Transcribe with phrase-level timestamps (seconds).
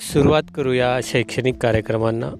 [0.00, 2.30] सुरुवात करूया शैक्षणिक कार्यक्रमांना.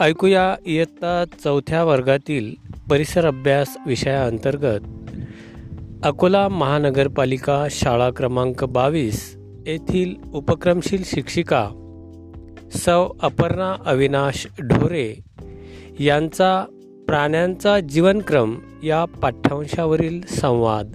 [0.00, 2.54] ऐकूया इयत्ता चौथ्या वर्गातील
[2.90, 4.80] परिसर अभ्यास विषयाअंतर्गत
[6.02, 9.36] अकोला महानगरपालिका शाळा क्रमांक बावीस
[9.66, 11.68] येथील उपक्रमशील शिक्षिका
[12.74, 15.20] सौ अपर्णा अविनाश ढोरे
[16.00, 16.64] यांचा
[17.06, 20.92] प्राण्यांचा जीवनक्रम या पाठ्यांशावरील संवाद.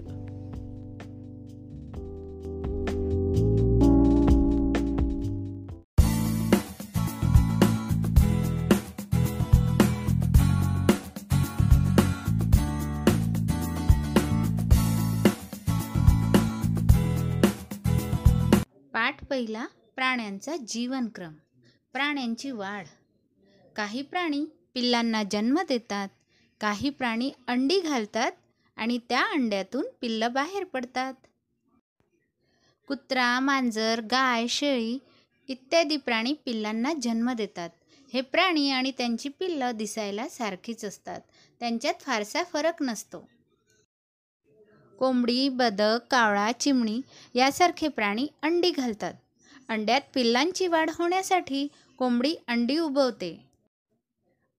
[19.30, 19.66] पहिला
[19.96, 21.34] प्राण्यांचा जीवनक्रम.
[21.94, 22.86] प्राण्यांची वाढ.
[23.76, 26.10] काही प्राणी पिल्लांना जन्म देतात
[26.62, 28.32] काही प्राणी अंडी घालतात
[28.76, 31.14] आणि त्या अंड्यातून पिल्लं बाहेर पडतात.
[32.88, 35.00] कुत्रा मांजर गाय शेळी
[35.48, 37.70] इत्यादी प्राणी पिल्लांना जन्म देतात.
[38.14, 41.22] हे प्राणी आणि त्यांची पिल्लं दिसायला सारखीच असतात.
[41.60, 43.30] त्यांच्यात फारसा फरक नसतो.
[45.00, 47.02] कोंबडी बदक कावळा चिमणी
[47.34, 49.14] यासारखे प्राणी अंडी घालतात.
[49.70, 53.46] अंड्यात पिल्लांची वाढ होण्यासाठी कोंबडी अंडी उबवते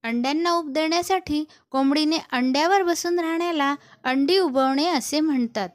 [0.03, 5.69] अंड्यांना उब देण्यासाठी कोंबडीने अंड्यावर बसून राहण्याला अंडी उबवणे असे म्हणतात.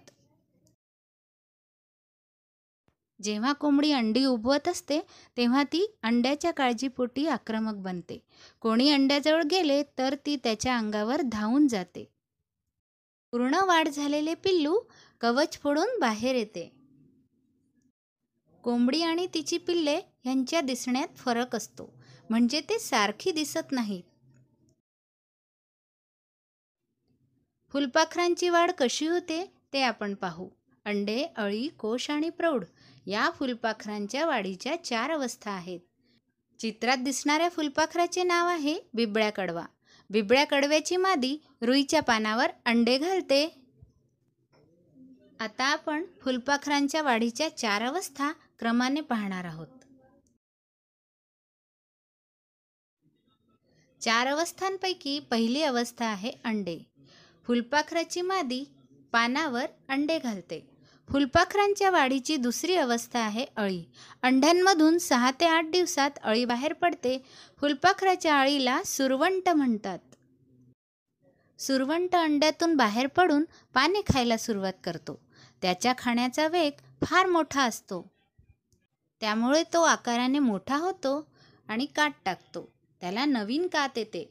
[3.20, 5.00] जेव्हा कोंबडी अंडी उबवत असते
[5.36, 8.18] तेव्हा ती अंड्याच्या काळजीपोटी आक्रमक बनते.
[8.60, 12.04] कोणी अंड्याजवळ गेले तर ती त्याच्या अंगावर धावून जाते.
[13.32, 14.80] पूर्ण वाढ झालेले पिल्लू
[15.20, 16.81] कवच फोडून बाहेर येते.
[18.62, 21.92] कोंबडी आणि तिची पिल्ले ह्यांच्या दिसण्यात फरक असतो.
[22.30, 24.02] म्हणजे ते सारखी दिसत नाहीत.
[27.72, 30.48] फुलपाखरांची वाढ कशी होते ते आपण पाहू.
[30.84, 32.64] अंडे अळी कोश आणि प्रौढ
[33.06, 35.80] या फुलपाखरांच्या वाढीच्या चार अवस्था आहेत.
[36.60, 39.64] चित्रात दिसणाऱ्या फुलपाखराचे नाव आहे बिबळ्या कडवा.
[40.10, 43.46] बिबळ्या कडव्याची मादी रुईच्या पानावर अंडे घालते.
[45.40, 48.32] आता आपण फुलपाखरांच्या वाढीच्या चार अवस्था
[48.62, 49.66] क्रमाने पाहणार आहोत.
[54.00, 56.78] चार अवस्थांपैकी पहिली अवस्था आहे अंडे.
[57.46, 58.64] फुलपाखराची मादी
[59.12, 60.70] पानावर अंडे घालते.
[61.08, 63.84] फुलपाखरांच्या वाढीची दुसरी अवस्था आहे अळी.
[64.22, 67.24] अंड्यांमधून सहा ते आठ दिवसात अळी बाहेर पडते.
[67.60, 69.98] फुलपाखराच्या अळीला सुरवंट म्हणतात.
[71.58, 73.44] सुरवंट अंड्यातून बाहेर पडून
[73.74, 75.20] पाने खायला सुरुवात करतो.
[75.62, 76.72] त्याच्या खाण्याचा वेग
[77.04, 78.11] फार मोठा असतो.
[79.22, 81.26] त्यामुळे तो आकाराने मोठा होतो
[81.68, 82.72] आणि काट टाकतो.
[83.00, 84.30] त्याला नवीन कात येते.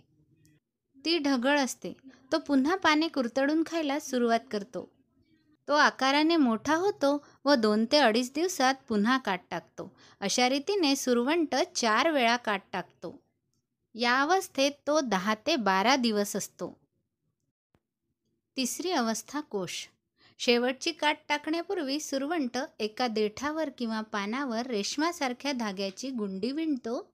[1.05, 1.93] ती ढगळ असते.
[2.31, 4.89] तो पुन्हा पाने कुरतडून खायला सुरुवात करतो.
[5.67, 9.91] तो आकाराने मोठा होतो व दोन ते अडीच दिवसात पुन्हा काट टाकतो.
[10.19, 13.19] अशा रीतीने सुरवंट चार वेळा काट टाकतो.
[13.95, 16.77] या अवस्थेत तो दहा ते बारा दिवस असतो.
[18.57, 19.87] तिसरी अवस्था कोश.
[20.41, 27.11] शेवटची काट टाकण्यापूर्वी सुरवंट एका देठावर किंवा पानावर रेशमासारख्या धाग्याची गुंडी विणतो.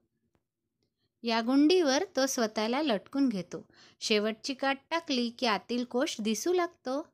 [1.23, 3.65] या गुंडीवर तो स्वतःला लटकून घेतो.
[3.99, 7.07] शेवटची काट टाकली की आतील कोश दिसू लागतो.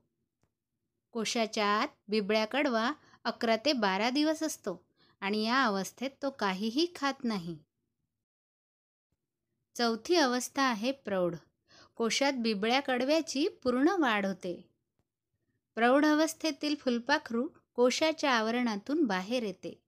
[1.11, 2.91] कोशाच्या आत बिबळ्या कडवा
[3.23, 4.85] अकरा ते बारा दिवस असतो
[5.19, 7.57] आणि या अवस्थेत तो काहीही खात नाही.
[9.75, 11.35] चौथी अवस्था आहे प्रौढ.
[11.95, 14.72] कोशात बिबळ्या कडव्याची पूर्ण वाढ होते.
[15.75, 19.83] प्रौढावस्थेतील फुलपाखरू कोशाच्या आवरणातून बाहेर येते.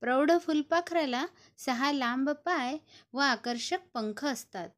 [0.00, 1.26] प्रौढ फुलपाखराला
[1.58, 2.76] सहा लांब पाय
[3.12, 4.68] व आकर्षक पंख असतात.